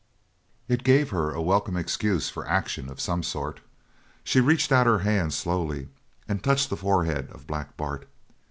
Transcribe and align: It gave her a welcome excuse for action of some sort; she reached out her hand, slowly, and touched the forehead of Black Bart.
It 0.67 0.83
gave 0.83 1.11
her 1.11 1.31
a 1.31 1.43
welcome 1.43 1.77
excuse 1.77 2.27
for 2.27 2.43
action 2.47 2.89
of 2.89 2.99
some 2.99 3.21
sort; 3.21 3.59
she 4.23 4.39
reached 4.41 4.71
out 4.71 4.87
her 4.87 4.97
hand, 5.05 5.31
slowly, 5.31 5.89
and 6.27 6.43
touched 6.43 6.71
the 6.71 6.75
forehead 6.75 7.29
of 7.31 7.45
Black 7.45 7.77
Bart. 7.77 8.07